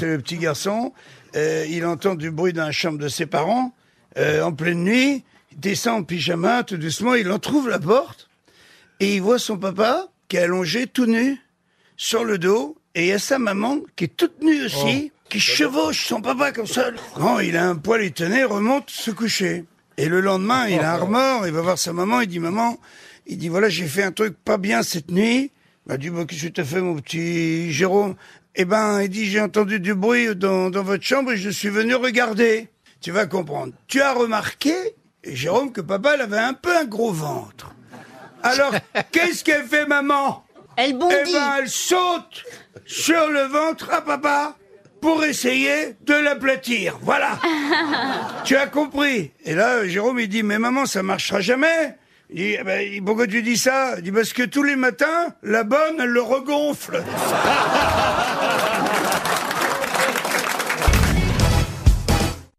[0.00, 0.94] c'est le petit garçon.
[1.36, 3.74] Euh, il entend du bruit dans la chambre de ses parents
[4.16, 5.24] euh, en pleine nuit.
[5.52, 7.14] Il descend en pyjama tout doucement.
[7.14, 8.30] Il en trouve la porte
[9.00, 11.38] et il voit son papa qui est allongé tout nu
[11.98, 15.38] sur le dos et il y a sa maman qui est toute nue aussi, qui
[15.38, 16.86] chevauche son papa comme ça.
[17.14, 19.66] Quand il a un poil étonné, remonte se coucher.
[19.98, 22.78] Et le lendemain, il a un remords, il va voir sa maman, il dit maman,
[23.26, 25.52] il dit voilà j'ai fait un truc pas bien cette nuit.
[25.92, 28.16] Il dit bah, qu'est-ce que t'as fait mon petit Jérôme?
[28.56, 31.68] Eh ben il dit j'ai entendu du bruit dans, dans votre chambre et je suis
[31.68, 32.68] venu regarder.
[33.00, 33.72] Tu vas comprendre.
[33.88, 34.74] Tu as remarqué,
[35.24, 37.74] Jérôme, que papa elle avait un peu un gros ventre.
[38.42, 38.74] Alors
[39.12, 40.44] qu'est-ce qu'elle fait maman?
[40.76, 41.32] Elle eh bondit.
[41.32, 42.44] ben, elle saute
[42.86, 44.56] sur le ventre à papa
[45.00, 46.98] pour essayer de l'aplatir.
[47.02, 47.38] Voilà.
[48.44, 49.32] tu as compris.
[49.44, 51.96] Et là, Jérôme, il dit, mais maman, ça marchera jamais.
[52.32, 53.94] Il dit, Eh ben, pourquoi tu dis ça?
[53.98, 57.02] Il dit, parce que tous les matins, la bonne, elle le regonfle.